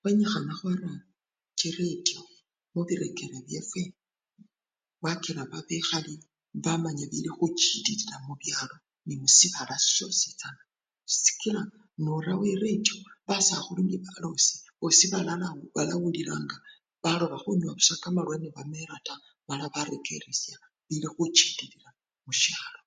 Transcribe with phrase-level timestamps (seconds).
[0.00, 0.92] Khwenyikhana khwara
[1.58, 2.20] chiretyo
[2.72, 3.82] mubirekere byefwe
[5.04, 6.14] wakila babekhali
[6.64, 8.76] bamanya bibilikhuchililila mubyalo
[9.06, 10.62] nende musibala syosichana
[11.10, 11.62] kakila
[12.04, 12.96] norawo eretiyo,
[13.28, 15.48] basakhulu nebalosi bosi balasa!
[15.74, 16.56] balawulilanga
[17.02, 20.56] baloba busa khunywa kamalwa nebamela taa mala barekeresya
[20.88, 21.88] bili khuchililila
[22.26, 22.80] musyalo.